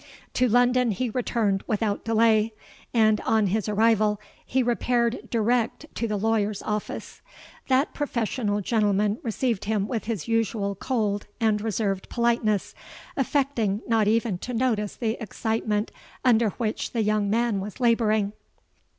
To 0.33 0.47
London 0.49 0.89
he 0.89 1.11
returned 1.11 1.63
without 1.67 2.03
delay; 2.03 2.55
and, 2.91 3.21
on 3.21 3.45
his 3.45 3.69
arrival, 3.69 4.19
he 4.43 4.63
repaired 4.63 5.29
direct 5.29 5.85
to 5.93 6.07
the 6.07 6.17
lawyer's 6.17 6.63
office. 6.63 7.21
That 7.67 7.93
professional 7.93 8.61
gentleman 8.61 9.19
received 9.21 9.65
him 9.65 9.87
with 9.87 10.05
his 10.05 10.27
usual 10.27 10.73
cold 10.73 11.27
and 11.39 11.61
reserved 11.61 12.09
politeness, 12.09 12.73
affecting 13.15 13.81
not 13.87 14.07
even 14.07 14.39
to 14.39 14.55
notice 14.55 14.95
the 14.95 15.21
excitement 15.21 15.91
under 16.25 16.49
which 16.49 16.93
the 16.93 17.03
young 17.03 17.29
man 17.29 17.59
was 17.59 17.79
labouring. 17.79 18.33